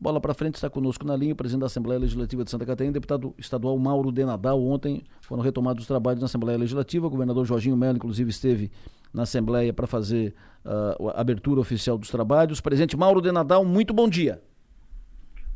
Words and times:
Bola 0.00 0.20
para 0.20 0.32
frente, 0.32 0.54
está 0.54 0.70
conosco 0.70 1.04
na 1.04 1.16
linha 1.16 1.32
o 1.32 1.36
presidente 1.36 1.62
da 1.62 1.66
Assembleia 1.66 1.98
Legislativa 1.98 2.44
de 2.44 2.50
Santa 2.52 2.64
Catarina, 2.64 2.92
deputado 2.92 3.34
estadual 3.36 3.76
Mauro 3.76 4.12
de 4.12 4.24
Nadal. 4.24 4.62
Ontem 4.62 5.02
foram 5.20 5.42
retomados 5.42 5.82
os 5.82 5.88
trabalhos 5.88 6.20
na 6.20 6.26
Assembleia 6.26 6.56
Legislativa. 6.56 7.08
O 7.08 7.10
governador 7.10 7.44
Jorginho 7.44 7.76
Melo, 7.76 7.96
inclusive, 7.96 8.30
esteve 8.30 8.70
na 9.12 9.24
Assembleia 9.24 9.72
para 9.72 9.88
fazer 9.88 10.36
uh, 10.64 11.08
a 11.08 11.20
abertura 11.20 11.60
oficial 11.60 11.98
dos 11.98 12.10
trabalhos. 12.10 12.60
Presidente 12.60 12.96
Mauro 12.96 13.20
de 13.20 13.32
Nadal, 13.32 13.64
muito 13.64 13.92
bom 13.92 14.08
dia. 14.08 14.40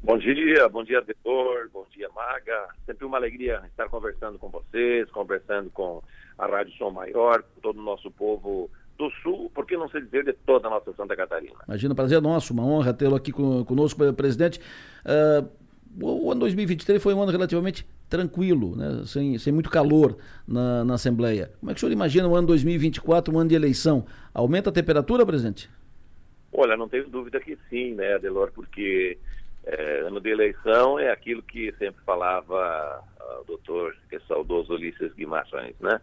Bom 0.03 0.19
dia, 0.19 0.69
bom 0.69 0.83
dia, 0.83 1.01
Detor, 1.03 1.71
bom 1.73 1.87
dia, 1.93 2.09
Maga. 2.09 2.67
Sempre 2.85 3.07
uma 3.07 3.19
alegria 3.19 3.63
estar 3.69 3.89
conversando 3.89 4.41
com 4.41 4.49
vocês, 4.49 5.09
conversando 5.13 5.71
com 5.71 6.03
a 6.37 6.47
Rádio 6.49 6.73
Som 6.73 6.91
Maior, 6.91 7.45
com 7.45 7.61
todo 7.61 7.79
o 7.79 7.85
nosso 7.85 8.11
povo 8.11 8.69
do 8.99 9.11
Sul, 9.23 9.51
por 9.55 9.67
que 9.67 9.77
não 9.77 9.89
se 9.89 10.01
dizer 10.01 10.25
de 10.25 10.33
toda 10.33 10.69
a 10.69 10.71
nossa 10.71 10.93
Santa 10.93 11.17
Catarina. 11.17 11.57
Imagina, 11.67 11.95
prazer 11.95 12.21
nosso, 12.21 12.53
uma 12.53 12.65
honra 12.65 12.93
tê-lo 12.93 13.17
aqui 13.17 13.33
conosco, 13.33 14.13
presidente. 14.13 14.61
Uh, 15.05 15.49
o 16.01 16.31
ano 16.31 16.41
2023 16.41 17.03
foi 17.03 17.13
um 17.13 17.23
ano 17.23 17.33
relativamente 17.33 17.87
tranquilo, 18.09 18.77
né? 18.77 19.03
sem, 19.07 19.39
sem 19.39 19.53
muito 19.53 19.71
calor 19.71 20.17
na, 20.47 20.85
na 20.85 20.95
Assembleia. 20.95 21.51
Como 21.61 21.71
é 21.71 21.75
que 21.75 21.79
o 21.79 21.81
senhor 21.81 21.93
imagina 21.93 22.29
o 22.29 22.35
ano 22.35 22.47
2024, 22.47 23.35
um 23.35 23.39
ano 23.39 23.49
de 23.49 23.55
eleição? 23.55 24.07
Aumenta 24.33 24.71
a 24.71 24.73
temperatura, 24.73 25.27
presidente? 25.27 25.69
Olha, 26.53 26.77
não 26.77 26.89
tenho 26.89 27.09
dúvida 27.09 27.41
que 27.41 27.59
sim, 27.69 27.95
né, 27.95 28.15
Adelor, 28.15 28.53
porque 28.53 29.19
é, 29.65 30.01
ano 30.01 30.21
de 30.21 30.31
eleição 30.31 30.99
é 30.99 31.11
aquilo 31.11 31.43
que 31.43 31.73
sempre 31.79 32.03
falava 32.05 33.03
o 33.41 33.45
doutor, 33.45 33.97
que 34.09 34.17
é 34.17 34.21
saudoso 34.29 34.75
Ulisses 34.75 35.13
Guimarães, 35.15 35.75
né? 35.81 36.01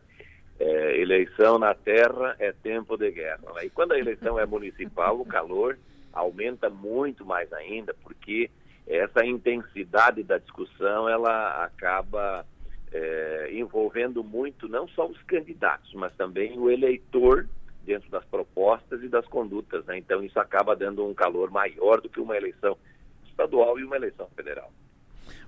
É, 0.60 1.02
eleição 1.02 1.58
na 1.58 1.74
terra 1.74 2.36
é 2.38 2.52
tempo 2.52 2.98
de 2.98 3.10
guerra. 3.12 3.54
Né? 3.56 3.66
E 3.66 3.70
quando 3.70 3.94
a 3.94 4.00
eleição 4.00 4.38
é 4.38 4.46
municipal, 4.46 5.20
o 5.20 5.26
calor 5.26 5.78
aumenta 6.12 6.70
muito 6.70 7.26
mais 7.26 7.52
ainda, 7.54 7.94
porque 8.04 8.50
essa 8.86 9.26
intensidade 9.26 10.24
da 10.24 10.38
discussão 10.38 11.08
ela 11.08 11.64
acaba 11.64 12.46
é, 12.92 13.50
envolvendo 13.54 14.24
muito 14.24 14.68
não 14.68 14.88
só 14.90 15.06
os 15.06 15.22
candidatos, 15.24 15.94
mas 15.94 16.12
também 16.14 16.58
o 16.58 16.70
eleitor 16.70 17.48
dentro 17.86 18.10
das 18.10 18.26
propostas 18.26 19.02
e 19.02 19.08
das 19.08 19.26
condutas. 19.28 19.86
Né? 19.86 20.00
Então 20.00 20.24
isso 20.24 20.40
acaba 20.40 20.76
dando 20.76 21.06
um 21.06 21.14
calor 21.14 21.50
maior 21.52 22.02
do 22.02 22.10
que 22.10 22.20
uma 22.20 22.36
eleição 22.36 22.78
estadual 23.26 23.80
e 23.80 23.84
uma 23.84 23.96
eleição 23.96 24.28
federal. 24.36 24.72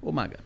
Ô 0.01 0.11
Maga, 0.11 0.39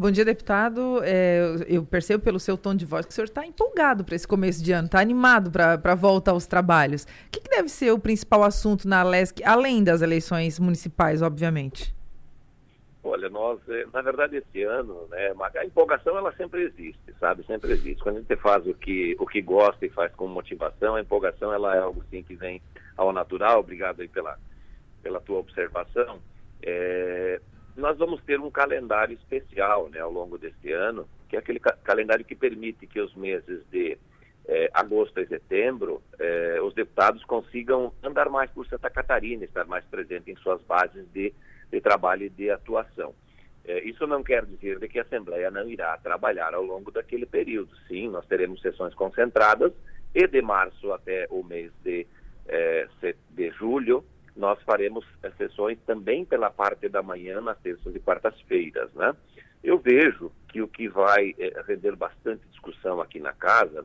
Bom 0.00 0.12
dia, 0.12 0.24
deputado. 0.24 1.00
É, 1.02 1.40
eu 1.66 1.84
percebo 1.84 2.22
pelo 2.22 2.38
seu 2.38 2.56
tom 2.56 2.72
de 2.72 2.86
voz 2.86 3.04
que 3.04 3.10
o 3.10 3.14
senhor 3.16 3.24
está 3.24 3.44
empolgado 3.44 4.04
para 4.04 4.14
esse 4.14 4.28
começo 4.28 4.62
de 4.62 4.70
ano, 4.70 4.86
está 4.86 5.00
animado 5.00 5.50
para 5.50 5.74
a 5.74 5.94
volta 5.96 6.30
aos 6.30 6.46
trabalhos. 6.46 7.02
O 7.02 7.30
que, 7.32 7.40
que, 7.40 7.50
deve 7.50 7.68
ser 7.68 7.90
o 7.90 7.98
principal 7.98 8.44
assunto 8.44 8.86
na 8.86 9.02
LESC, 9.02 9.42
além 9.42 9.82
das 9.82 10.00
eleições 10.00 10.60
municipais, 10.60 11.20
obviamente? 11.20 11.92
Olha, 13.02 13.28
nós, 13.28 13.58
é, 13.68 13.86
na 13.92 14.00
verdade, 14.00 14.36
esse 14.36 14.62
ano, 14.62 15.04
né, 15.10 15.34
a 15.56 15.64
empolgação 15.64 16.16
ela 16.16 16.32
sempre 16.36 16.62
existe, 16.62 17.12
sabe? 17.18 17.44
Sempre 17.44 17.72
existe. 17.72 18.00
Quando 18.00 18.18
a 18.18 18.20
gente 18.20 18.36
faz 18.36 18.64
o 18.68 18.74
que, 18.74 19.16
o 19.18 19.26
que 19.26 19.42
gosta 19.42 19.84
e 19.84 19.90
faz 19.90 20.14
com 20.14 20.28
motivação, 20.28 20.94
a 20.94 21.00
empolgação 21.00 21.52
ela 21.52 21.74
é 21.74 21.80
algo 21.80 22.04
sim 22.08 22.22
que 22.22 22.36
vem 22.36 22.62
ao 22.96 23.12
natural. 23.12 23.58
Obrigado 23.58 24.00
aí 24.00 24.06
pela, 24.06 24.38
pela 25.02 25.20
tua 25.20 25.40
observação. 25.40 26.20
Nós 27.88 27.96
vamos 27.96 28.22
ter 28.24 28.38
um 28.38 28.50
calendário 28.50 29.14
especial 29.14 29.88
né, 29.88 29.98
ao 29.98 30.12
longo 30.12 30.36
deste 30.36 30.70
ano, 30.70 31.08
que 31.26 31.36
é 31.36 31.38
aquele 31.38 31.58
ca 31.58 31.72
calendário 31.72 32.22
que 32.22 32.34
permite 32.34 32.86
que 32.86 33.00
os 33.00 33.14
meses 33.14 33.64
de 33.70 33.96
eh, 34.46 34.68
agosto 34.74 35.18
e 35.18 35.26
setembro 35.26 36.02
eh, 36.18 36.60
os 36.62 36.74
deputados 36.74 37.24
consigam 37.24 37.90
andar 38.02 38.28
mais 38.28 38.50
por 38.50 38.66
Santa 38.66 38.90
Catarina, 38.90 39.42
estar 39.42 39.64
mais 39.64 39.86
presente 39.86 40.30
em 40.30 40.36
suas 40.36 40.60
bases 40.64 41.06
de, 41.14 41.32
de 41.72 41.80
trabalho 41.80 42.24
e 42.24 42.28
de 42.28 42.50
atuação. 42.50 43.14
Eh, 43.64 43.84
isso 43.84 44.06
não 44.06 44.22
quer 44.22 44.44
dizer 44.44 44.86
que 44.86 44.98
a 44.98 45.02
Assembleia 45.02 45.50
não 45.50 45.66
irá 45.66 45.96
trabalhar 45.96 46.52
ao 46.52 46.62
longo 46.62 46.90
daquele 46.90 47.24
período. 47.24 47.74
Sim, 47.88 48.10
nós 48.10 48.26
teremos 48.26 48.60
sessões 48.60 48.92
concentradas 48.92 49.72
e 50.14 50.26
de 50.26 50.42
março 50.42 50.92
até 50.92 51.26
o 51.30 51.42
mês 51.42 51.72
de, 51.82 52.06
de 53.30 53.50
julho 53.52 54.04
nós 54.38 54.62
faremos 54.62 55.04
sessões 55.36 55.78
também 55.84 56.24
pela 56.24 56.48
parte 56.48 56.88
da 56.88 57.02
manhã, 57.02 57.40
nas 57.40 57.58
terças 57.58 57.94
e 57.94 57.98
quartas-feiras, 57.98 58.92
né? 58.94 59.14
Eu 59.62 59.78
vejo 59.78 60.30
que 60.48 60.62
o 60.62 60.68
que 60.68 60.88
vai 60.88 61.34
é, 61.38 61.60
render 61.66 61.96
bastante 61.96 62.46
discussão 62.48 63.00
aqui 63.00 63.18
na 63.18 63.32
casa, 63.32 63.84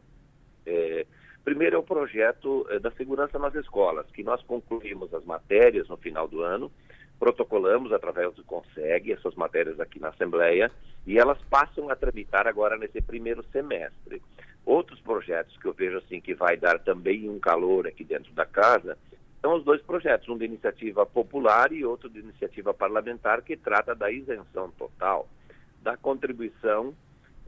é, 0.65 1.05
primeiro 1.43 1.75
é 1.75 1.79
o 1.79 1.83
projeto 1.83 2.65
é, 2.69 2.77
da 2.77 2.91
segurança 2.91 3.39
nas 3.39 3.55
escolas, 3.55 4.05
que 4.11 4.23
nós 4.23 4.41
concluímos 4.43 5.11
as 5.13 5.25
matérias 5.25 5.89
no 5.89 5.97
final 5.97 6.27
do 6.27 6.41
ano, 6.43 6.71
protocolamos 7.19 7.91
através 7.91 8.33
do 8.35 8.43
CONSEG 8.43 9.13
essas 9.13 9.33
matérias 9.35 9.79
aqui 9.79 9.99
na 9.99 10.09
Assembleia 10.09 10.71
e 11.07 11.17
elas 11.17 11.41
passam 11.49 11.89
a 11.89 11.95
tramitar 11.95 12.47
agora 12.47 12.77
nesse 12.77 13.01
primeiro 13.01 13.43
semestre. 13.51 14.21
Outros 14.65 14.99
projetos 15.01 15.57
que 15.57 15.65
eu 15.65 15.73
vejo 15.73 15.97
assim 15.97 16.21
que 16.21 16.35
vai 16.35 16.55
dar 16.57 16.79
também 16.79 17.29
um 17.29 17.39
calor 17.39 17.87
aqui 17.87 18.03
dentro 18.03 18.31
da 18.33 18.45
casa 18.45 18.97
são 19.43 19.57
os 19.57 19.65
dois 19.65 19.81
projetos, 19.81 20.29
um 20.29 20.37
de 20.37 20.45
iniciativa 20.45 21.05
popular 21.05 21.73
e 21.73 21.83
outro 21.83 22.09
de 22.09 22.19
iniciativa 22.19 22.73
parlamentar, 22.73 23.41
que 23.41 23.57
trata 23.57 23.93
da 23.93 24.09
isenção 24.09 24.71
total 24.71 25.27
da 25.81 25.97
contribuição 25.97 26.95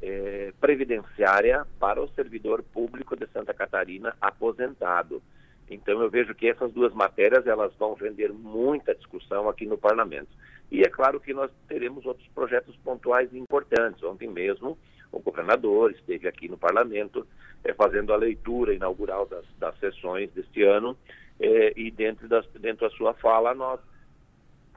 eh, 0.02 0.52
previdenciária 0.60 1.66
para 1.80 2.02
o 2.02 2.10
servidor 2.10 2.62
público 2.62 3.16
de 3.16 3.26
Santa 3.28 3.54
Catarina 3.54 4.14
aposentado. 4.20 5.24
Então 5.70 6.02
eu 6.02 6.10
vejo 6.10 6.36
que 6.36 6.50
essas 6.50 6.70
duas 6.74 6.94
matérias 6.94 7.48
elas 7.48 7.74
vão 7.76 7.94
render 7.94 8.34
muita 8.34 8.94
discussão 8.94 9.48
aqui 9.48 9.66
no 9.66 9.78
parlamento. 9.78 10.28
E 10.70 10.82
é 10.82 10.90
claro 10.90 11.18
que 11.22 11.34
nós 11.34 11.50
teremos 11.66 12.06
outros 12.06 12.28
projetos 12.36 12.76
pontuais 12.84 13.34
importantes. 13.34 14.04
Ontem 14.04 14.28
mesmo 14.28 14.78
o 15.14 15.20
governador 15.22 15.92
esteve 15.92 16.28
aqui 16.28 16.50
no 16.50 16.58
parlamento 16.58 17.26
eh, 17.64 17.74
fazendo 17.74 18.12
a 18.12 18.18
leitura 18.18 18.74
inaugural 18.74 19.26
das, 19.26 19.46
das 19.58 19.80
sessões 19.80 20.30
deste 20.34 20.62
ano 20.62 20.98
é, 21.40 21.74
e 21.76 21.92
dentro, 21.92 22.28
das, 22.28 22.46
dentro 22.60 22.88
da 22.88 22.96
sua 22.96 23.14
fala 23.14 23.54
nós 23.54 23.80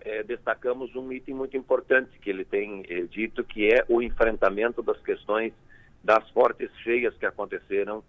é, 0.00 0.22
destacamos 0.22 0.94
um 0.94 1.12
item 1.12 1.34
muito 1.34 1.56
importante 1.56 2.18
que 2.18 2.30
ele 2.30 2.44
tem 2.44 2.84
é, 2.88 3.02
dito, 3.02 3.44
que 3.44 3.68
é 3.68 3.84
o 3.88 4.02
enfrentamento 4.02 4.82
das 4.82 5.00
questões 5.00 5.52
das 6.02 6.28
fortes 6.30 6.70
cheias 6.78 7.16
que 7.16 7.26
aconteceram 7.26 8.02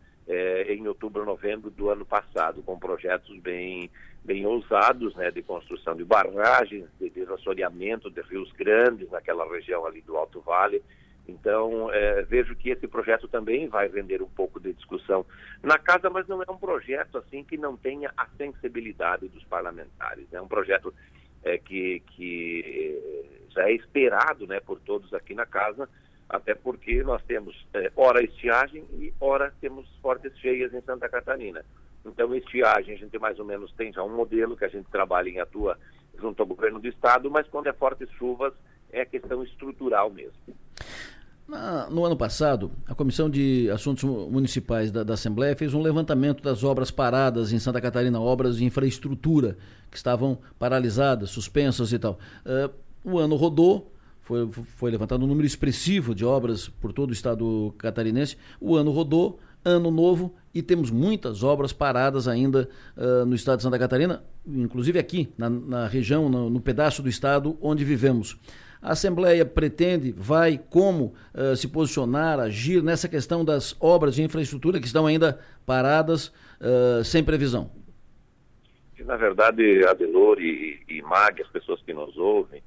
em 0.67 0.87
outubro, 0.87 1.25
novembro 1.25 1.71
do 1.71 1.89
ano 1.89 2.05
passado, 2.05 2.61
com 2.61 2.77
projetos 2.77 3.35
bem, 3.39 3.89
bem 4.23 4.45
ousados, 4.45 5.15
né, 5.15 5.31
de 5.31 5.41
construção 5.41 5.95
de 5.95 6.05
barragens, 6.05 6.85
de 6.99 7.09
desassoreamento 7.09 8.11
de 8.11 8.21
rios 8.21 8.51
grandes 8.51 9.09
naquela 9.09 9.43
região 9.51 9.87
ali 9.87 10.01
do 10.01 10.15
Alto 10.15 10.39
Vale, 10.41 10.83
então, 11.29 11.91
é, 11.93 12.21
vejo 12.23 12.55
que 12.55 12.69
esse 12.69 12.87
projeto 12.87 13.27
também 13.27 13.67
vai 13.67 13.87
render 13.87 14.21
um 14.21 14.29
pouco 14.29 14.59
de 14.59 14.73
discussão 14.73 15.25
na 15.61 15.77
casa, 15.77 16.09
mas 16.09 16.27
não 16.27 16.41
é 16.41 16.51
um 16.51 16.57
projeto 16.57 17.17
assim 17.17 17.43
que 17.43 17.57
não 17.57 17.77
tenha 17.77 18.11
a 18.17 18.27
sensibilidade 18.37 19.27
dos 19.27 19.43
parlamentares. 19.45 20.25
É 20.33 20.41
um 20.41 20.47
projeto 20.47 20.93
é, 21.43 21.57
que, 21.57 22.01
que 22.07 23.45
já 23.49 23.69
é 23.69 23.73
esperado 23.73 24.47
né, 24.47 24.59
por 24.59 24.79
todos 24.79 25.13
aqui 25.13 25.33
na 25.33 25.45
casa, 25.45 25.87
até 26.27 26.53
porque 26.53 27.03
nós 27.03 27.23
temos 27.23 27.67
é, 27.73 27.91
hora 27.95 28.23
estiagem 28.23 28.83
e 28.93 29.13
hora 29.19 29.53
temos 29.61 29.87
fortes 30.01 30.37
cheias 30.39 30.73
em 30.73 30.81
Santa 30.81 31.07
Catarina. 31.09 31.63
Então, 32.05 32.33
estiagem, 32.33 32.95
a 32.95 32.97
gente 32.97 33.17
mais 33.19 33.39
ou 33.39 33.45
menos 33.45 33.71
tem 33.73 33.91
já 33.91 34.03
um 34.03 34.15
modelo 34.15 34.55
que 34.55 34.65
a 34.65 34.69
gente 34.69 34.89
trabalha 34.89 35.29
e 35.29 35.39
atua 35.39 35.77
junto 36.17 36.41
ao 36.41 36.47
governo 36.47 36.79
do 36.79 36.87
estado, 36.87 37.29
mas 37.29 37.47
quando 37.47 37.67
é 37.67 37.73
fortes 37.73 38.09
chuvas, 38.11 38.53
é 38.91 39.05
questão 39.05 39.43
estrutural 39.43 40.09
mesmo. 40.09 40.39
Na, 41.49 41.89
no 41.89 42.05
ano 42.05 42.15
passado, 42.15 42.69
a 42.85 42.93
Comissão 42.93 43.27
de 43.27 43.71
Assuntos 43.71 44.03
Municipais 44.03 44.91
da, 44.91 45.01
da, 45.01 45.15
Assembleia 45.15 45.55
fez 45.55 45.73
um 45.73 45.81
levantamento 45.81 46.43
das 46.43 46.63
obras 46.63 46.91
paradas 46.91 47.51
em 47.51 47.57
Santa 47.57 47.81
Catarina, 47.81 48.21
obras 48.21 48.57
de 48.57 48.65
infraestrutura 48.65 49.57
que 49.89 49.97
estavam 49.97 50.37
paralisadas, 50.59 51.31
suspensas 51.31 51.91
e 51.91 51.97
tal. 51.97 52.19
Uh, 52.45 52.71
o 53.03 53.17
ano 53.17 53.35
rodou, 53.35 53.91
foi, 54.21 54.47
foi 54.51 54.91
levantado 54.91 55.25
um 55.25 55.27
número 55.27 55.47
expressivo 55.47 56.13
de 56.13 56.23
obras 56.23 56.69
por 56.69 56.93
todo 56.93 57.09
o 57.09 57.13
estado 57.13 57.73
catarinense. 57.79 58.37
O 58.61 58.75
ano 58.75 58.91
rodou, 58.91 59.39
ano 59.65 59.89
novo, 59.89 60.35
e 60.53 60.61
temos 60.61 60.91
muitas 60.91 61.41
obras 61.41 61.73
paradas 61.73 62.27
ainda 62.27 62.69
uh, 62.95 63.25
no 63.25 63.33
estado 63.33 63.57
de 63.57 63.63
Santa 63.63 63.79
Catarina, 63.79 64.21
inclusive 64.45 64.99
aqui, 64.99 65.33
na, 65.35 65.49
na 65.49 65.87
região, 65.87 66.29
no, 66.29 66.47
no 66.47 66.61
pedaço 66.61 67.01
do 67.01 67.09
estado 67.09 67.57
onde 67.59 67.83
vivemos. 67.83 68.37
A 68.81 68.91
Assembleia 68.91 69.45
pretende, 69.45 70.11
vai, 70.11 70.57
como 70.57 71.13
uh, 71.33 71.55
se 71.55 71.67
posicionar, 71.67 72.39
agir 72.39 72.81
nessa 72.81 73.09
questão 73.09 73.43
das 73.43 73.75
obras 73.79 74.15
de 74.15 74.23
infraestrutura 74.23 74.79
que 74.79 74.85
estão 74.85 75.05
ainda 75.05 75.39
paradas, 75.65 76.27
uh, 76.61 77.03
sem 77.03 77.23
previsão? 77.23 77.71
Na 78.99 79.17
verdade, 79.17 79.85
Adelor 79.85 80.39
e, 80.39 80.81
e 80.87 81.01
Mag, 81.01 81.41
as 81.41 81.49
pessoas 81.49 81.81
que 81.81 81.93
nos 81.93 82.15
ouvem, 82.17 82.61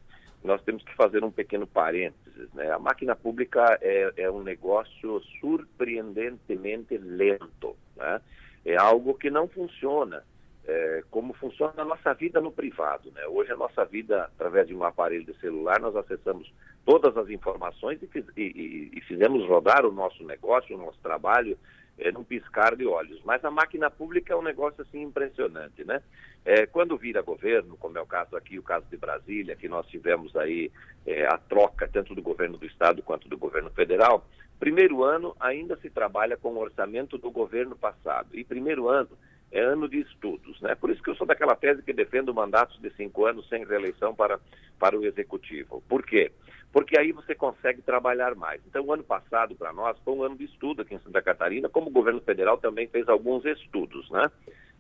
nós 0.45 0.61
temos 0.63 0.83
que 0.83 0.95
fazer 0.95 1.25
um 1.25 1.31
pequeno 1.31 1.67
parênteses. 1.67 2.53
Né? 2.53 2.71
A 2.71 2.79
máquina 2.79 3.15
pública 3.15 3.79
é, 3.81 4.13
é 4.17 4.31
um 4.31 4.43
negócio 4.43 5.23
surpreendentemente 5.41 6.99
lento. 6.99 7.77
Né? 7.97 8.21
É 8.65 8.77
algo 8.77 9.15
que 9.15 9.31
não 9.31 9.49
funciona 9.49 10.23
é, 10.67 11.03
como 11.11 11.33
funciona 11.35 11.75
a 11.77 11.85
nossa 11.85 12.15
vida 12.15 12.41
no 12.41 12.53
privado. 12.53 13.11
Né? 13.13 13.27
Hoje 13.27 13.53
a 13.53 13.57
nossa 13.57 13.85
vida, 13.85 14.25
através 14.25 14.69
de 14.69 14.75
um 14.75 14.85
aparelho 14.85 15.25
de 15.25 15.35
celular, 15.41 15.81
nós 15.81 15.95
acessamos 15.97 16.53
todas 16.85 17.17
as 17.17 17.29
informações 17.31 18.03
e, 18.03 18.07
fiz, 18.07 18.25
e, 18.37 18.91
e 18.93 19.01
fizemos 19.03 19.47
rodar 19.49 19.85
o 19.85 19.93
nosso 19.93 20.25
negócio, 20.25 20.77
o 20.77 20.79
nosso 20.79 20.99
trabalho, 21.03 21.59
é, 21.99 22.11
num 22.11 22.25
piscar 22.25 22.75
de 22.77 22.87
olhos. 22.87 23.21
Mas 23.25 23.45
a 23.45 23.51
máquina 23.51 23.91
pública 23.91 24.33
é 24.33 24.37
um 24.37 24.43
negócio 24.43 24.83
assim 24.83 25.03
impressionante, 25.03 25.85
né? 25.85 26.03
É, 26.45 26.67
quando 26.67 26.97
vira 26.97 27.23
governo, 27.23 27.77
como 27.77 27.97
é 27.97 28.01
o 28.01 28.07
caso 28.07 28.37
aqui, 28.37 28.59
o 28.59 28.63
caso 28.63 28.85
de 28.91 28.97
Brasília, 28.97 29.55
que 29.55 29.69
nós 29.69 29.87
tivemos 29.87 30.35
aí 30.35 30.73
é, 31.07 31.25
a 31.27 31.39
troca 31.39 31.89
tanto 31.93 32.15
do 32.15 32.23
governo 32.23 32.57
do 32.57 32.67
estado 32.67 33.03
quanto 33.03 33.29
do 33.29 33.39
governo 33.39 33.71
federal, 33.71 34.27
primeiro 34.59 35.05
ano 35.05 35.37
ainda 35.39 35.77
se 35.77 35.89
trabalha 35.89 36.37
com 36.37 36.49
o 36.49 36.59
orçamento 36.59 37.17
do 37.17 37.31
governo 37.31 37.77
passado 37.77 38.29
e 38.33 38.43
primeiro 38.43 38.89
ano 38.89 39.11
é 39.53 39.61
ano 39.61 39.89
de 39.89 40.01
estudos, 40.01 40.61
né? 40.63 40.75
Por 40.75 40.91
isso 40.91 41.03
que 41.03 41.11
eu 41.11 41.15
sou 41.15 41.27
daquela 41.27 41.55
tese 41.55 41.83
que 41.83 41.93
defendo 41.93 42.35
mandatos 42.35 42.81
de 42.81 42.91
cinco 42.97 43.27
anos 43.27 43.49
sem 43.49 43.65
reeleição 43.65 44.15
para, 44.15 44.41
para 44.79 44.99
o 44.99 45.05
executivo. 45.05 45.83
Por 45.89 46.05
quê? 46.05 46.33
Porque 46.73 46.99
aí 46.99 47.13
você 47.13 47.35
consegue 47.35 47.83
trabalhar 47.83 48.35
mais. 48.35 48.63
Então, 48.67 48.83
o 48.83 48.93
ano 48.93 49.05
passado, 49.05 49.55
para 49.55 49.75
nós, 49.75 49.99
foi 50.03 50.15
um 50.15 50.23
ano 50.23 50.37
de 50.37 50.45
estudo 50.45 50.81
aqui 50.81 50.95
em 50.95 51.01
Santa 51.01 51.21
Catarina, 51.21 51.69
como 51.69 51.89
o 51.89 51.93
governo 51.93 52.21
federal 52.23 52.57
também 52.57 52.89
fez 52.89 53.07
alguns 53.11 53.45
estudos, 53.45 54.11
né? 54.11 54.31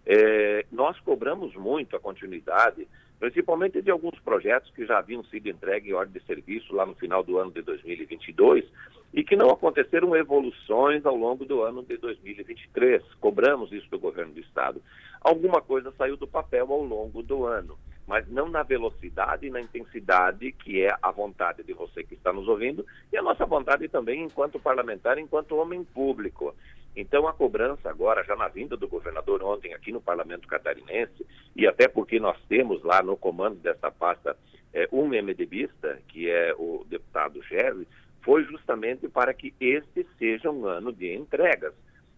É, 0.04 0.66
nós 0.70 0.98
cobramos 1.00 1.54
muito 1.54 1.96
a 1.96 2.00
continuidade, 2.00 2.88
principalmente 3.20 3.80
de 3.80 3.90
alguns 3.90 4.18
projetos 4.20 4.70
que 4.72 4.84
já 4.84 4.98
haviam 4.98 5.22
sido 5.24 5.48
entregues 5.48 5.90
em 5.90 5.94
ordem 5.94 6.20
de 6.20 6.26
serviço 6.26 6.74
lá 6.74 6.84
no 6.84 6.94
final 6.94 7.22
do 7.22 7.38
ano 7.38 7.52
de 7.52 7.62
2022 7.62 8.64
e 9.12 9.22
que 9.22 9.36
não 9.36 9.50
aconteceram 9.50 10.16
evoluções 10.16 11.04
ao 11.04 11.14
longo 11.14 11.44
do 11.44 11.62
ano 11.62 11.82
de 11.82 11.96
2023. 11.98 13.02
Cobramos 13.20 13.70
isso 13.72 13.88
do 13.90 13.98
governo 13.98 14.32
do 14.32 14.40
Estado. 14.40 14.82
Alguma 15.20 15.60
coisa 15.60 15.92
saiu 15.96 16.16
do 16.16 16.26
papel 16.26 16.72
ao 16.72 16.82
longo 16.82 17.22
do 17.22 17.44
ano, 17.44 17.78
mas 18.06 18.26
não 18.28 18.48
na 18.48 18.62
velocidade 18.62 19.46
e 19.46 19.50
na 19.50 19.60
intensidade 19.60 20.50
que 20.52 20.82
é 20.82 20.96
a 21.00 21.10
vontade 21.10 21.62
de 21.62 21.72
você 21.74 22.02
que 22.02 22.14
está 22.14 22.32
nos 22.32 22.48
ouvindo 22.48 22.84
e 23.12 23.16
a 23.16 23.22
nossa 23.22 23.44
vontade 23.44 23.86
também 23.88 24.24
enquanto 24.24 24.58
parlamentar, 24.58 25.18
enquanto 25.18 25.56
homem 25.56 25.84
público. 25.84 26.54
Então, 26.94 27.26
a 27.26 27.32
cobrança 27.32 27.88
agora, 27.88 28.22
já 28.22 28.36
na 28.36 28.48
vinda 28.48 28.76
do 28.76 28.86
governador 28.86 29.42
ontem 29.42 29.72
aqui 29.72 29.90
no 29.90 30.00
Parlamento 30.00 30.46
Catarinense, 30.46 31.26
e 31.56 31.66
até 31.66 31.88
porque 31.88 32.20
nós 32.20 32.38
temos 32.48 32.82
lá 32.82 33.02
no 33.02 33.16
comando 33.16 33.56
desta 33.56 33.90
pasta 33.90 34.36
é, 34.74 34.88
um 34.92 35.06
MDBista, 35.06 35.98
que 36.08 36.28
é 36.28 36.54
o 36.56 36.84
deputado 36.88 37.42
Gerry, 37.44 37.86
foi 38.22 38.44
justamente 38.44 39.08
para 39.08 39.32
que 39.32 39.54
este 39.60 40.06
seja 40.18 40.50
um 40.50 40.66
ano 40.66 40.92
de 40.92 41.14
entregas. 41.14 41.74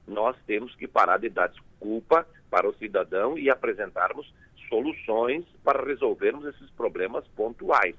Nós 0.07 0.37
temos 0.47 0.75
que 0.75 0.87
parar 0.87 1.19
de 1.19 1.31
dar 1.31 1.49
desculpa 1.49 2.27
para 2.51 2.69
o 2.69 2.75
cidadão 2.75 3.39
e 3.39 3.49
apresentarmos 3.49 4.33
soluções 4.69 5.45
para 5.63 5.85
resolvermos 5.85 6.45
esses 6.47 6.69
problemas 6.71 7.27
pontuais. 7.29 7.95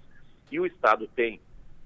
E 0.51 0.59
o 0.59 0.65
Estado 0.65 1.07
tem 1.15 1.39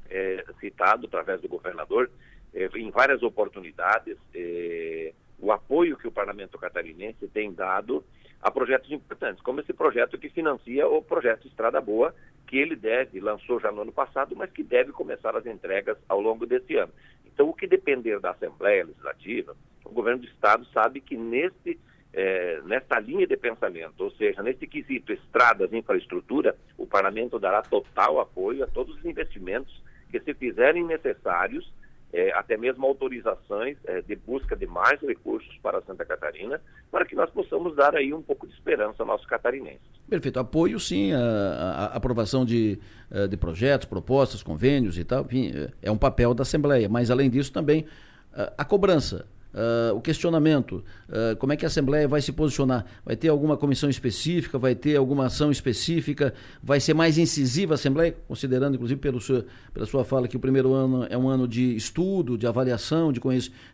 é, 0.09 0.43
citado, 0.59 1.05
através 1.05 1.41
do 1.41 1.47
governador, 1.47 2.09
é, 2.53 2.69
em 2.77 2.89
várias 2.89 3.23
oportunidades, 3.23 4.17
é, 4.33 5.13
o 5.39 5.51
apoio 5.51 5.97
que 5.97 6.07
o 6.07 6.11
Parlamento 6.11 6.57
Catarinense 6.57 7.27
tem 7.27 7.51
dado 7.53 8.03
a 8.41 8.49
projetos 8.49 8.91
importantes, 8.91 9.41
como 9.41 9.59
esse 9.59 9.73
projeto 9.73 10.17
que 10.17 10.29
financia 10.29 10.87
o 10.87 11.01
projeto 11.01 11.47
Estrada 11.47 11.81
Boa, 11.81 12.13
que 12.47 12.57
ele 12.57 12.75
deve, 12.75 13.19
lançou 13.19 13.59
já 13.59 13.71
no 13.71 13.81
ano 13.81 13.91
passado, 13.91 14.35
mas 14.35 14.51
que 14.51 14.63
deve 14.63 14.91
começar 14.91 15.35
as 15.35 15.45
entregas 15.45 15.97
ao 16.07 16.19
longo 16.19 16.45
desse 16.45 16.75
ano. 16.75 16.91
Então, 17.25 17.47
o 17.47 17.53
que 17.53 17.67
depender 17.67 18.19
da 18.19 18.31
Assembleia 18.31 18.85
Legislativa, 18.85 19.55
o 19.85 19.89
governo 19.89 20.21
do 20.21 20.27
Estado 20.27 20.65
sabe 20.73 20.99
que 20.99 21.15
nesse, 21.15 21.79
é, 22.13 22.61
nesta 22.65 22.99
linha 22.99 23.27
de 23.27 23.37
pensamento, 23.37 24.01
ou 24.03 24.11
seja, 24.11 24.41
nesse 24.41 24.65
quesito 24.67 25.13
estradas, 25.13 25.71
infraestrutura, 25.73 26.55
o 26.77 26.87
Parlamento 26.87 27.39
dará 27.39 27.61
total 27.61 28.19
apoio 28.19 28.63
a 28.63 28.67
todos 28.67 28.97
os 28.97 29.05
investimentos 29.05 29.83
que 30.09 30.19
se 30.19 30.33
fizerem 30.33 30.83
necessários 30.83 31.71
é, 32.11 32.31
até 32.33 32.57
mesmo 32.57 32.85
autorizações 32.85 33.77
é, 33.85 34.01
de 34.01 34.15
busca 34.15 34.55
de 34.55 34.65
mais 34.65 34.99
recursos 35.01 35.55
para 35.61 35.81
Santa 35.81 36.05
Catarina, 36.05 36.59
para 36.91 37.05
que 37.05 37.15
nós 37.15 37.29
possamos 37.29 37.75
dar 37.75 37.95
aí 37.95 38.13
um 38.13 38.21
pouco 38.21 38.47
de 38.47 38.53
esperança 38.53 38.95
aos 38.99 39.07
nossos 39.07 39.27
catarinenses. 39.27 39.81
Perfeito. 40.09 40.39
Apoio, 40.39 40.79
sim, 40.79 41.13
a, 41.13 41.19
a, 41.19 41.85
aprovação 41.95 42.43
de, 42.43 42.79
eh, 43.11 43.27
de 43.27 43.37
projetos, 43.37 43.87
propostas, 43.87 44.41
convênios 44.41 44.97
e 44.97 45.03
tal, 45.03 45.21
enfim, 45.21 45.51
é, 45.55 45.87
é 45.89 45.91
um 45.91 45.97
papel 45.97 46.33
da 46.33 46.41
Assembleia, 46.41 46.89
mas 46.89 47.11
além 47.11 47.29
disso 47.29 47.53
também 47.53 47.85
a, 48.33 48.53
a 48.57 48.65
cobrança 48.65 49.27
Uh, 49.51 49.95
o 49.95 50.01
questionamento, 50.01 50.83
uh, 51.09 51.35
como 51.37 51.51
é 51.51 51.57
que 51.57 51.65
a 51.65 51.67
Assembleia 51.67 52.07
vai 52.07 52.21
se 52.21 52.31
posicionar? 52.31 52.85
Vai 53.03 53.15
ter 53.15 53.29
alguma 53.29 53.57
comissão 53.57 53.89
específica? 53.89 54.59
Vai 54.59 54.75
ter 54.75 54.95
alguma 54.95 55.25
ação 55.25 55.49
específica? 55.49 56.33
Vai 56.61 56.79
ser 56.79 56.93
mais 56.93 57.17
incisiva 57.17 57.73
a 57.73 57.75
Assembleia? 57.75 58.15
Considerando, 58.27 58.75
inclusive, 58.75 58.99
pelo 58.99 59.19
seu, 59.19 59.43
pela 59.73 59.87
sua 59.87 60.05
fala, 60.05 60.27
que 60.27 60.37
o 60.37 60.39
primeiro 60.39 60.73
ano 60.73 61.07
é 61.09 61.17
um 61.17 61.27
ano 61.27 61.47
de 61.47 61.75
estudo, 61.75 62.37
de 62.37 62.45
avaliação, 62.45 63.11
de, 63.11 63.19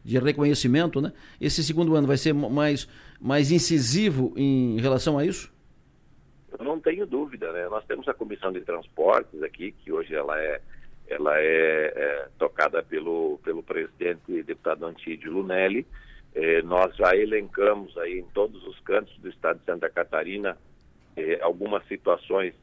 de 0.04 0.18
reconhecimento, 0.18 1.01
né? 1.01 1.12
Esse 1.42 1.62
segundo 1.62 1.94
ano 1.94 2.07
vai 2.07 2.18
ser 2.18 2.33
mais, 2.33 2.88
mais 3.19 3.51
incisivo 3.51 4.33
em 4.38 4.80
relação 4.80 5.18
a 5.18 5.25
isso? 5.25 5.54
Eu 6.57 6.63
não 6.63 6.80
tenho 6.80 7.06
dúvida, 7.06 7.51
né? 7.51 7.68
Nós 7.68 7.83
temos 7.86 8.07
a 8.07 8.13
Comissão 8.13 8.50
de 8.54 8.62
Transportes 8.62 9.44
aqui, 9.44 9.74
que 9.74 9.92
hoje 9.92 10.16
ela 10.16 10.39
é 10.39 10.62
ela 11.07 11.40
é, 11.40 11.94
é, 11.96 12.28
tocada 12.38 12.81
pelo, 12.84 13.40
pelo 13.44 13.62
presidente 13.62 14.44
deputado 14.44 14.86
Antídio 14.86 15.31
Lunelli. 15.31 15.86
É, 16.34 16.62
nós 16.63 16.96
já 16.96 17.16
elencamos 17.16 17.98
aí 17.98 18.19
em 18.19 18.25
todos 18.34 18.66
os 18.68 18.80
cantos 18.81 19.18
do 19.19 19.30
estado 19.30 19.60
de 19.60 19.66
Santa 19.66 19.90
Catarina 19.90 20.57
é, 21.16 21.40
algumas 21.42 21.86
situações 21.88 22.54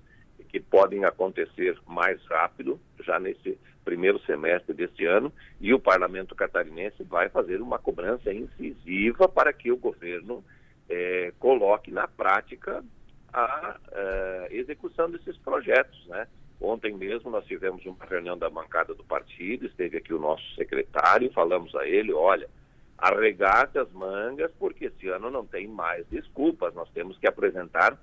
que 0.48 0.60
podem 0.60 1.04
acontecer 1.04 1.78
mais 1.86 2.22
rápido, 2.26 2.78
já 3.00 3.18
nesse 3.18 3.58
primeiro 3.84 4.20
semestre 4.26 4.74
deste 4.74 5.06
ano, 5.06 5.32
e 5.58 5.72
o 5.72 5.80
parlamento 5.80 6.34
catarinense 6.34 7.02
vai 7.04 7.30
fazer 7.30 7.62
uma 7.62 7.78
cobrança 7.78 8.32
incisiva 8.32 9.28
para 9.28 9.52
que 9.52 9.72
o 9.72 9.78
governo 9.78 10.44
é, 10.90 11.32
coloque 11.38 11.90
na 11.90 12.06
prática 12.06 12.84
a, 13.32 13.78
a 13.92 14.46
execução 14.50 15.10
desses 15.10 15.36
projetos, 15.38 16.06
né? 16.06 16.28
Ontem 16.62 16.94
mesmo 16.94 17.28
nós 17.28 17.44
tivemos 17.44 17.84
uma 17.84 18.04
reunião 18.08 18.38
da 18.38 18.48
bancada 18.48 18.94
do 18.94 19.02
partido, 19.02 19.66
esteve 19.66 19.96
aqui 19.96 20.14
o 20.14 20.20
nosso 20.20 20.44
secretário, 20.54 21.32
falamos 21.32 21.74
a 21.74 21.86
ele, 21.88 22.12
olha, 22.12 22.48
arregace 22.96 23.76
as 23.78 23.90
mangas, 23.90 24.52
porque 24.60 24.84
esse 24.84 25.08
ano 25.08 25.28
não 25.28 25.44
tem 25.44 25.66
mais 25.66 26.06
desculpas, 26.06 26.72
nós 26.72 26.88
temos 26.90 27.18
que 27.18 27.26
apresentar 27.26 27.98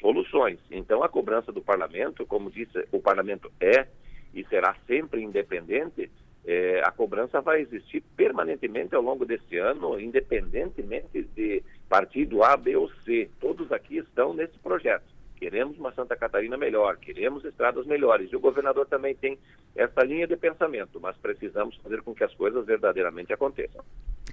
soluções. 0.00 0.58
Então 0.70 1.02
a 1.02 1.08
cobrança 1.08 1.52
do 1.52 1.60
parlamento, 1.60 2.24
como 2.24 2.50
disse, 2.50 2.88
o 2.90 2.98
parlamento 2.98 3.52
é 3.60 3.86
e 4.32 4.42
será 4.46 4.74
sempre 4.86 5.22
independente, 5.22 6.10
é, 6.46 6.80
a 6.82 6.90
cobrança 6.90 7.42
vai 7.42 7.60
existir 7.60 8.02
permanentemente 8.16 8.94
ao 8.94 9.02
longo 9.02 9.26
desse 9.26 9.58
ano, 9.58 10.00
independentemente 10.00 11.22
de 11.34 11.62
partido 11.90 12.42
A, 12.42 12.56
B 12.56 12.74
ou 12.74 12.90
C. 13.04 13.28
Todos 13.38 13.70
aqui 13.70 13.98
estão 13.98 14.32
nesse 14.32 14.58
projeto. 14.60 15.17
Queremos 15.38 15.78
uma 15.78 15.92
Santa 15.92 16.16
Catarina 16.16 16.56
melhor, 16.56 16.96
queremos 16.96 17.44
estradas 17.44 17.86
melhores. 17.86 18.32
E 18.32 18.36
o 18.36 18.40
governador 18.40 18.86
também 18.86 19.14
tem 19.14 19.38
essa 19.76 20.02
linha 20.02 20.26
de 20.26 20.36
pensamento, 20.36 20.98
mas 21.00 21.16
precisamos 21.16 21.76
fazer 21.76 22.02
com 22.02 22.12
que 22.12 22.24
as 22.24 22.34
coisas 22.34 22.66
verdadeiramente 22.66 23.32
aconteçam. 23.32 23.84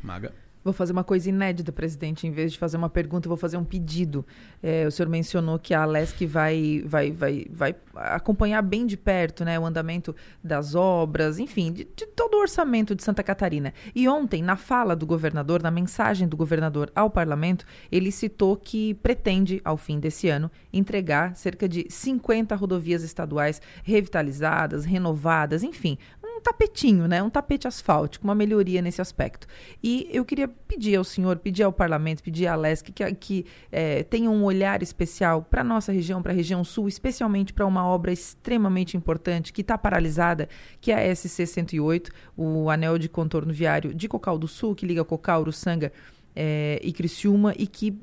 Maga. 0.03 0.33
Vou 0.65 0.73
fazer 0.73 0.93
uma 0.93 1.03
coisa 1.03 1.29
inédita, 1.29 1.71
presidente. 1.71 2.25
Em 2.25 2.31
vez 2.31 2.53
de 2.53 2.57
fazer 2.57 2.75
uma 2.75 2.89
pergunta, 2.89 3.29
vou 3.29 3.37
fazer 3.37 3.55
um 3.55 3.63
pedido. 3.63 4.25
É, 4.63 4.87
o 4.87 4.89
senhor 4.89 5.07
mencionou 5.07 5.59
que 5.59 5.75
a 5.75 5.83
Alesc 5.83 6.25
vai, 6.25 6.81
vai, 6.83 7.11
vai, 7.11 7.45
vai 7.51 7.75
acompanhar 7.93 8.63
bem 8.63 8.87
de 8.87 8.97
perto 8.97 9.45
né, 9.45 9.59
o 9.59 9.65
andamento 9.67 10.15
das 10.43 10.73
obras, 10.73 11.37
enfim, 11.37 11.71
de, 11.71 11.87
de, 11.95 12.07
todo 12.07 12.33
o 12.33 12.39
orçamento 12.41 12.95
de 12.95 13.03
Santa 13.03 13.21
Catarina. 13.21 13.75
E 13.93 14.09
ontem, 14.09 14.41
na 14.41 14.55
fala 14.55 14.95
do 14.95 15.05
governador, 15.05 15.61
na 15.61 15.69
mensagem 15.69 16.27
do 16.27 16.35
governador 16.35 16.91
ao 16.95 17.11
parlamento, 17.11 17.63
ele 17.91 18.11
citou 18.11 18.57
que 18.57 18.95
pretende, 18.95 19.61
ao 19.63 19.77
fim 19.77 19.99
desse 19.99 20.29
ano, 20.29 20.49
entregar 20.73 21.35
cerca 21.35 21.69
de 21.69 21.85
50 21.87 22.55
rodovias 22.55 23.03
estaduais 23.03 23.61
revitalizadas, 23.83 24.83
renovadas, 24.83 25.61
enfim, 25.61 25.95
tapetinho, 26.41 27.07
né? 27.07 27.21
Um 27.21 27.29
tapete 27.29 27.67
asfáltico, 27.67 28.25
uma 28.25 28.35
melhoria 28.35 28.81
nesse 28.81 29.01
aspecto. 29.01 29.47
E 29.83 30.07
eu 30.11 30.23
queria 30.25 30.47
pedir 30.47 30.95
ao 30.95 31.03
senhor, 31.03 31.37
pedir 31.37 31.63
ao 31.63 31.71
parlamento, 31.71 32.23
pedir 32.23 32.47
à 32.47 32.55
LESC 32.55 32.91
que, 32.91 33.15
que 33.15 33.45
é, 33.71 34.03
tenha 34.03 34.29
um 34.29 34.43
olhar 34.43 34.81
especial 34.81 35.41
para 35.41 35.61
a 35.61 35.63
nossa 35.63 35.91
região, 35.91 36.21
para 36.21 36.31
a 36.31 36.35
região 36.35 36.63
sul, 36.63 36.87
especialmente 36.87 37.53
para 37.53 37.65
uma 37.65 37.85
obra 37.85 38.11
extremamente 38.11 38.97
importante 38.97 39.53
que 39.53 39.61
está 39.61 39.77
paralisada, 39.77 40.49
que 40.79 40.91
é 40.91 41.11
a 41.11 41.15
SC 41.15 41.45
108, 41.45 42.11
o 42.35 42.69
anel 42.69 42.97
de 42.97 43.09
contorno 43.09 43.53
viário 43.53 43.93
de 43.93 44.07
Cocal 44.07 44.37
do 44.37 44.47
Sul, 44.47 44.75
que 44.75 44.85
liga 44.85 45.03
Cocal, 45.03 45.41
Uruçanga 45.41 45.91
é, 46.35 46.79
e 46.83 46.91
Criciúma 46.91 47.53
e 47.57 47.65
que, 47.65 47.97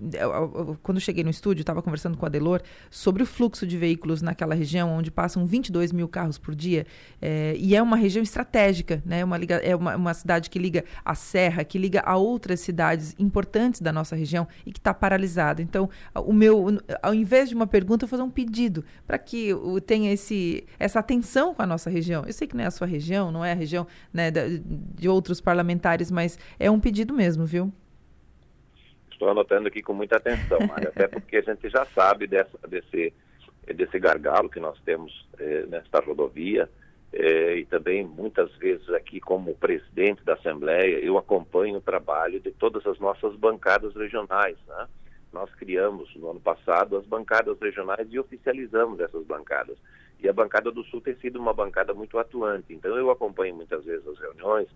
quando 0.82 0.96
eu 0.96 1.00
cheguei 1.00 1.22
no 1.22 1.30
estúdio, 1.30 1.62
estava 1.62 1.82
conversando 1.82 2.16
com 2.16 2.24
a 2.24 2.28
Delor 2.28 2.62
sobre 2.90 3.22
o 3.22 3.26
fluxo 3.26 3.66
de 3.66 3.76
veículos 3.76 4.22
naquela 4.22 4.54
região, 4.54 4.90
onde 4.90 5.10
passam 5.10 5.46
22 5.46 5.92
mil 5.92 6.08
carros 6.08 6.38
por 6.38 6.54
dia, 6.54 6.86
é, 7.20 7.54
e 7.58 7.76
é 7.76 7.82
uma 7.82 7.96
região 7.96 8.22
estratégica, 8.22 9.02
né? 9.04 9.24
uma, 9.24 9.36
é 9.36 9.76
uma, 9.76 9.96
uma 9.96 10.14
cidade 10.14 10.48
que 10.48 10.58
liga 10.58 10.84
a 11.04 11.14
Serra, 11.14 11.64
que 11.64 11.78
liga 11.78 12.00
a 12.00 12.16
outras 12.16 12.60
cidades 12.60 13.14
importantes 13.18 13.80
da 13.80 13.92
nossa 13.92 14.16
região 14.16 14.46
e 14.64 14.72
que 14.72 14.78
está 14.78 14.94
paralisada. 14.94 15.60
Então, 15.60 15.90
o 16.14 16.32
meu, 16.32 16.66
ao 17.02 17.14
invés 17.14 17.48
de 17.48 17.54
uma 17.54 17.66
pergunta, 17.66 18.04
eu 18.04 18.08
vou 18.08 18.18
fazer 18.18 18.22
um 18.22 18.30
pedido 18.30 18.84
para 19.06 19.18
que 19.18 19.50
tenha 19.86 20.12
esse, 20.12 20.64
essa 20.78 20.98
atenção 21.00 21.54
com 21.54 21.62
a 21.62 21.66
nossa 21.66 21.90
região. 21.90 22.24
Eu 22.26 22.32
sei 22.32 22.46
que 22.46 22.56
não 22.56 22.64
é 22.64 22.66
a 22.66 22.70
sua 22.70 22.86
região, 22.86 23.30
não 23.30 23.44
é 23.44 23.52
a 23.52 23.54
região 23.54 23.86
né, 24.12 24.30
de 24.30 25.08
outros 25.08 25.40
parlamentares, 25.40 26.10
mas 26.10 26.38
é 26.58 26.70
um 26.70 26.80
pedido 26.80 27.12
mesmo, 27.12 27.44
viu? 27.44 27.72
Estou 29.22 29.30
anotando 29.30 29.68
aqui 29.68 29.80
com 29.80 29.92
muita 29.92 30.16
atenção, 30.16 30.58
até 30.84 31.06
porque 31.06 31.36
a 31.36 31.42
gente 31.42 31.68
já 31.68 31.86
sabe 31.94 32.26
dessa, 32.26 32.58
desse, 32.66 33.14
desse 33.72 33.96
gargalo 34.00 34.48
que 34.48 34.58
nós 34.58 34.76
temos 34.80 35.28
eh, 35.38 35.64
nesta 35.68 36.00
rodovia. 36.00 36.68
Eh, 37.12 37.58
e 37.58 37.64
também 37.66 38.04
muitas 38.04 38.52
vezes 38.56 38.88
aqui 38.88 39.20
como 39.20 39.54
presidente 39.54 40.24
da 40.24 40.32
Assembleia 40.32 40.98
eu 40.98 41.16
acompanho 41.16 41.76
o 41.76 41.80
trabalho 41.80 42.40
de 42.40 42.50
todas 42.50 42.84
as 42.84 42.98
nossas 42.98 43.36
bancadas 43.36 43.94
regionais, 43.94 44.56
né? 44.66 44.88
Nós 45.32 45.54
criamos 45.54 46.12
no 46.16 46.32
ano 46.32 46.40
passado 46.40 46.96
as 46.96 47.06
bancadas 47.06 47.56
regionais 47.60 48.08
e 48.10 48.18
oficializamos 48.18 48.98
essas 48.98 49.24
bancadas. 49.24 49.78
E 50.20 50.28
a 50.28 50.32
bancada 50.32 50.72
do 50.72 50.82
Sul 50.82 51.00
tem 51.00 51.14
sido 51.20 51.38
uma 51.38 51.54
bancada 51.54 51.94
muito 51.94 52.18
atuante. 52.18 52.74
Então 52.74 52.96
eu 52.96 53.08
acompanho 53.08 53.54
muitas 53.54 53.84
vezes 53.84 54.04
as 54.04 54.18
reuniões 54.18 54.66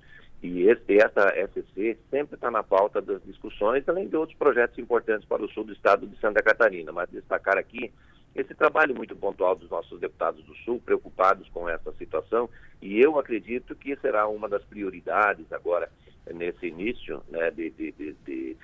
e 0.43 0.69
esse, 0.69 0.99
essa 0.99 1.33
SC 1.49 1.97
sempre 2.11 2.35
está 2.35 2.51
na 2.51 2.63
pauta 2.63 3.01
das 3.01 3.23
discussões, 3.25 3.89
além 3.89 4.09
de 4.09 4.17
outros 4.17 4.39
projetos 4.39 4.79
importantes 4.79 5.27
para 5.27 5.43
o 5.43 5.49
sul 5.49 5.65
do 5.65 5.73
estado 5.73 6.07
de 6.07 6.19
Santa 6.21 6.43
Catarina. 6.43 6.93
Mas 6.93 7.11
destacar 7.11 7.57
aqui 7.57 7.93
esse 8.35 8.55
trabalho 8.55 8.95
muito 8.95 9.17
pontual 9.17 9.57
dos 9.57 9.71
nossos 9.71 9.99
deputados 9.99 10.45
do 10.45 10.55
Sul, 10.57 10.81
preocupados 10.85 11.49
com 11.49 11.67
essa 11.69 11.91
situação, 11.93 12.51
e 12.83 13.01
eu 13.01 13.19
acredito 13.19 13.75
que 13.75 13.97
será 13.97 14.29
uma 14.29 14.47
das 14.47 14.63
prioridades 14.65 15.51
agora 15.51 15.91
nesse 16.35 16.67
início 16.67 17.23
né, 17.31 17.51
de, 17.51 17.71
de, 17.71 17.93
de, 17.93 18.57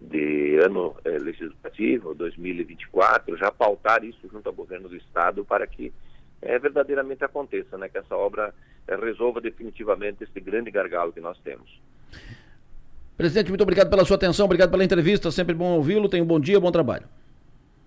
de 0.00 0.56
ano 0.64 0.96
eh, 1.04 1.18
legislativo, 1.18 2.14
2024, 2.14 3.36
já 3.36 3.50
pautar 3.52 4.02
isso 4.02 4.26
junto 4.32 4.48
ao 4.48 4.54
governo 4.54 4.88
do 4.88 4.96
Estado 4.96 5.44
para 5.44 5.66
que 5.66 5.92
eh, 6.40 6.58
verdadeiramente 6.58 7.22
aconteça, 7.22 7.76
né, 7.76 7.88
que 7.88 7.98
essa 7.98 8.16
obra 8.16 8.54
resolva 8.96 9.40
definitivamente 9.40 10.24
esse 10.24 10.40
grande 10.40 10.70
gargalo 10.70 11.12
que 11.12 11.20
nós 11.20 11.38
temos. 11.40 11.80
Presidente, 13.16 13.48
muito 13.48 13.62
obrigado 13.62 13.90
pela 13.90 14.04
sua 14.04 14.16
atenção, 14.16 14.46
obrigado 14.46 14.70
pela 14.70 14.84
entrevista, 14.84 15.30
sempre 15.30 15.54
bom 15.54 15.72
ouvi-lo, 15.72 16.08
tenha 16.08 16.22
um 16.22 16.26
bom 16.26 16.38
dia, 16.38 16.60
bom 16.60 16.70
trabalho. 16.70 17.04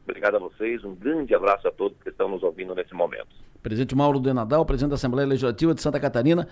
Obrigado 0.04 0.36
a 0.36 0.40
vocês, 0.40 0.84
um 0.84 0.94
grande 0.94 1.34
abraço 1.34 1.68
a 1.68 1.72
todos 1.72 1.98
que 2.04 2.10
estão 2.10 2.28
nos 2.28 2.44
ouvindo 2.44 2.76
nesse 2.76 2.94
momento. 2.94 3.30
Presidente 3.64 3.96
Mauro 3.96 4.20
de 4.20 4.34
Nadal, 4.34 4.66
presidente 4.66 4.90
da 4.90 4.96
Assembleia 4.96 5.28
Legislativa 5.28 5.74
de 5.74 5.82
Santa 5.82 6.00
Catarina. 6.00 6.48